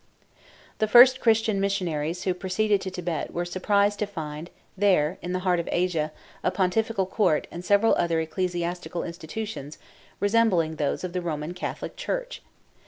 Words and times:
The 0.79 0.87
first 0.87 1.19
Christian 1.19 1.61
missionaries 1.61 2.23
who 2.23 2.33
proceeded 2.33 2.81
to 2.81 2.89
Thibet 2.89 3.31
were 3.31 3.45
surprised 3.45 3.99
to 3.99 4.07
find 4.07 4.49
there 4.75 5.19
in 5.21 5.31
the 5.31 5.37
heart 5.45 5.59
of 5.59 5.69
Asia 5.71 6.11
a 6.43 6.49
pontifical 6.49 7.05
court 7.05 7.45
and 7.51 7.63
several 7.63 7.93
other 7.93 8.19
ecclesiastical 8.19 9.03
institutions 9.03 9.77
resembling 10.19 10.77
those 10.77 11.03
of 11.03 11.13
the 11.13 11.21
Roman 11.21 11.53
Catholic 11.53 11.95
church. 11.97 12.41